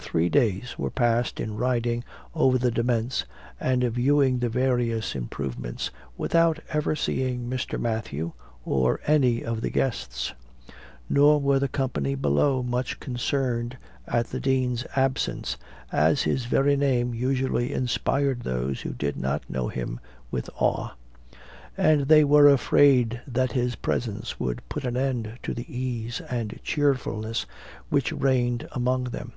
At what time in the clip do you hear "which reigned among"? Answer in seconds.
27.90-29.04